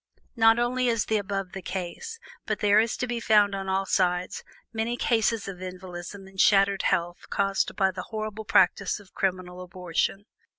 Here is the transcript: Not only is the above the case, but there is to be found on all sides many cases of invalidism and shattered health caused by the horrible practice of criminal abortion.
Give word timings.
Not 0.35 0.57
only 0.57 0.87
is 0.87 1.05
the 1.05 1.17
above 1.17 1.51
the 1.51 1.61
case, 1.61 2.17
but 2.47 2.57
there 2.59 2.79
is 2.79 2.97
to 2.97 3.05
be 3.05 3.19
found 3.19 3.53
on 3.53 3.69
all 3.69 3.85
sides 3.85 4.43
many 4.73 4.97
cases 4.97 5.47
of 5.47 5.61
invalidism 5.61 6.25
and 6.25 6.41
shattered 6.41 6.81
health 6.81 7.29
caused 7.29 7.75
by 7.75 7.91
the 7.91 8.05
horrible 8.09 8.45
practice 8.45 8.99
of 8.99 9.13
criminal 9.13 9.61
abortion. 9.61 10.25